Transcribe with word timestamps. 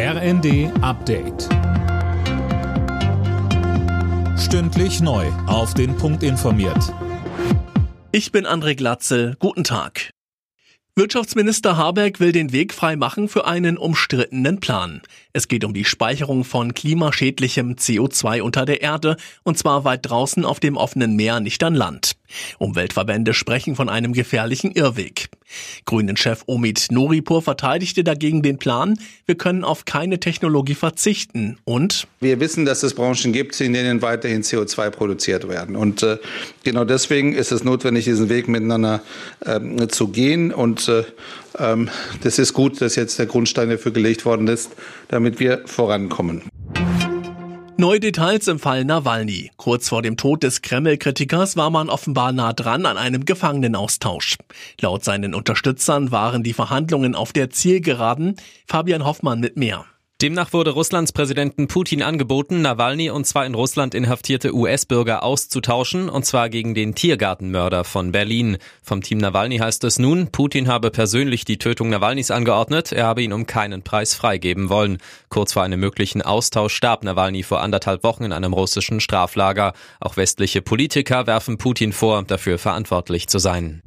RND 0.00 0.70
Update. 0.80 1.48
Stündlich 4.38 5.00
neu. 5.00 5.26
Auf 5.48 5.74
den 5.74 5.96
Punkt 5.96 6.22
informiert. 6.22 6.94
Ich 8.12 8.30
bin 8.30 8.46
André 8.46 8.76
Glatzel. 8.76 9.34
Guten 9.40 9.64
Tag. 9.64 10.10
Wirtschaftsminister 10.94 11.76
Habeck 11.76 12.20
will 12.20 12.30
den 12.30 12.52
Weg 12.52 12.74
frei 12.74 12.94
machen 12.94 13.28
für 13.28 13.48
einen 13.48 13.76
umstrittenen 13.76 14.60
Plan. 14.60 15.02
Es 15.32 15.48
geht 15.48 15.64
um 15.64 15.74
die 15.74 15.84
Speicherung 15.84 16.44
von 16.44 16.74
klimaschädlichem 16.74 17.72
CO2 17.72 18.42
unter 18.42 18.66
der 18.66 18.82
Erde, 18.82 19.16
und 19.42 19.58
zwar 19.58 19.82
weit 19.82 20.08
draußen 20.08 20.44
auf 20.44 20.60
dem 20.60 20.76
offenen 20.76 21.16
Meer, 21.16 21.40
nicht 21.40 21.64
an 21.64 21.74
Land. 21.74 22.17
Umweltverbände 22.58 23.34
sprechen 23.34 23.76
von 23.76 23.88
einem 23.88 24.12
gefährlichen 24.12 24.72
Irrweg. 24.72 25.28
Grünen-Chef 25.86 26.42
Omid 26.46 26.88
Noripur 26.90 27.42
verteidigte 27.42 28.04
dagegen 28.04 28.42
den 28.42 28.58
Plan, 28.58 28.98
wir 29.26 29.36
können 29.36 29.64
auf 29.64 29.84
keine 29.84 30.20
Technologie 30.20 30.74
verzichten 30.74 31.58
und 31.64 32.06
wir 32.20 32.40
wissen, 32.40 32.64
dass 32.64 32.82
es 32.82 32.94
Branchen 32.94 33.32
gibt, 33.32 33.58
in 33.60 33.72
denen 33.72 34.02
weiterhin 34.02 34.42
CO2 34.42 34.90
produziert 34.90 35.48
werden. 35.48 35.76
Und 35.76 36.02
äh, 36.02 36.18
genau 36.64 36.84
deswegen 36.84 37.32
ist 37.32 37.52
es 37.52 37.64
notwendig, 37.64 38.04
diesen 38.04 38.28
Weg 38.28 38.48
miteinander 38.48 39.02
äh, 39.40 39.86
zu 39.88 40.08
gehen. 40.08 40.52
Und 40.52 40.88
äh, 40.88 41.04
ähm, 41.58 41.88
das 42.22 42.38
ist 42.38 42.52
gut, 42.52 42.80
dass 42.80 42.96
jetzt 42.96 43.18
der 43.18 43.26
Grundstein 43.26 43.70
dafür 43.70 43.92
gelegt 43.92 44.24
worden 44.24 44.48
ist, 44.48 44.72
damit 45.08 45.40
wir 45.40 45.62
vorankommen. 45.66 46.42
Neue 47.80 48.00
Details 48.00 48.48
im 48.48 48.58
Fall 48.58 48.84
Nawalny. 48.84 49.52
Kurz 49.56 49.88
vor 49.88 50.02
dem 50.02 50.16
Tod 50.16 50.42
des 50.42 50.62
Kreml-Kritikers 50.62 51.56
war 51.56 51.70
man 51.70 51.90
offenbar 51.90 52.32
nah 52.32 52.52
dran 52.52 52.86
an 52.86 52.96
einem 52.96 53.24
Gefangenenaustausch. 53.24 54.36
Laut 54.80 55.04
seinen 55.04 55.32
Unterstützern 55.32 56.10
waren 56.10 56.42
die 56.42 56.54
Verhandlungen 56.54 57.14
auf 57.14 57.32
der 57.32 57.50
Zielgeraden. 57.50 58.34
Fabian 58.66 59.04
Hoffmann 59.04 59.38
mit 59.38 59.56
mehr. 59.56 59.84
Demnach 60.20 60.52
wurde 60.52 60.72
Russlands 60.72 61.12
Präsidenten 61.12 61.68
Putin 61.68 62.02
angeboten, 62.02 62.60
Nawalny 62.60 63.08
und 63.08 63.24
zwei 63.24 63.46
in 63.46 63.54
Russland 63.54 63.94
inhaftierte 63.94 64.52
US-Bürger 64.52 65.22
auszutauschen, 65.22 66.08
und 66.08 66.26
zwar 66.26 66.48
gegen 66.48 66.74
den 66.74 66.96
Tiergartenmörder 66.96 67.84
von 67.84 68.10
Berlin. 68.10 68.56
Vom 68.82 69.00
Team 69.00 69.18
Nawalny 69.18 69.58
heißt 69.58 69.84
es 69.84 70.00
nun, 70.00 70.32
Putin 70.32 70.66
habe 70.66 70.90
persönlich 70.90 71.44
die 71.44 71.58
Tötung 71.58 71.90
Nawalnys 71.90 72.32
angeordnet, 72.32 72.90
er 72.90 73.06
habe 73.06 73.22
ihn 73.22 73.32
um 73.32 73.46
keinen 73.46 73.82
Preis 73.82 74.16
freigeben 74.16 74.70
wollen. 74.70 74.98
Kurz 75.28 75.52
vor 75.52 75.62
einem 75.62 75.78
möglichen 75.78 76.20
Austausch 76.20 76.74
starb 76.74 77.04
Nawalny 77.04 77.44
vor 77.44 77.60
anderthalb 77.60 78.02
Wochen 78.02 78.24
in 78.24 78.32
einem 78.32 78.54
russischen 78.54 78.98
Straflager. 78.98 79.72
Auch 80.00 80.16
westliche 80.16 80.62
Politiker 80.62 81.28
werfen 81.28 81.58
Putin 81.58 81.92
vor, 81.92 82.24
dafür 82.24 82.58
verantwortlich 82.58 83.28
zu 83.28 83.38
sein. 83.38 83.84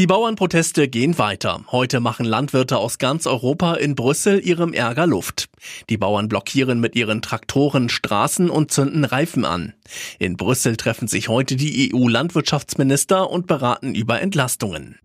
Die 0.00 0.06
Bauernproteste 0.06 0.88
gehen 0.88 1.18
weiter. 1.18 1.60
Heute 1.70 2.00
machen 2.00 2.24
Landwirte 2.24 2.78
aus 2.78 2.96
ganz 2.96 3.26
Europa 3.26 3.74
in 3.74 3.94
Brüssel 3.94 4.40
ihrem 4.40 4.72
Ärger 4.72 5.06
Luft. 5.06 5.50
Die 5.90 5.98
Bauern 5.98 6.26
blockieren 6.26 6.80
mit 6.80 6.96
ihren 6.96 7.20
Traktoren 7.20 7.90
Straßen 7.90 8.48
und 8.48 8.70
zünden 8.72 9.04
Reifen 9.04 9.44
an. 9.44 9.74
In 10.18 10.38
Brüssel 10.38 10.78
treffen 10.78 11.06
sich 11.06 11.28
heute 11.28 11.54
die 11.54 11.92
EU-Landwirtschaftsminister 11.92 13.28
und 13.28 13.46
beraten 13.46 13.94
über 13.94 14.22
Entlastungen. 14.22 14.98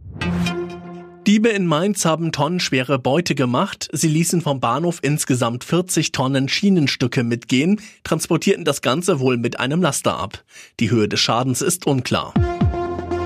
Diebe 1.28 1.50
in 1.50 1.66
Mainz 1.66 2.06
haben 2.06 2.32
tonnenschwere 2.32 2.98
Beute 2.98 3.36
gemacht. 3.36 3.90
Sie 3.92 4.08
ließen 4.08 4.40
vom 4.40 4.62
Bahnhof 4.62 5.00
insgesamt 5.02 5.66
40 5.66 6.14
Tonnen 6.14 6.48
Schienenstücke 6.48 7.26
mitgehen, 7.26 7.82
transportierten 8.06 8.64
das 8.64 8.82
Ganze 8.82 9.20
wohl 9.20 9.36
mit 9.36 9.59
einem 9.59 9.82
Laster 9.82 10.18
ab. 10.18 10.46
Die 10.80 10.90
Höhe 10.90 11.09
des 11.09 11.20
Schadens 11.20 11.62
ist 11.62 11.86
unklar. 11.86 12.34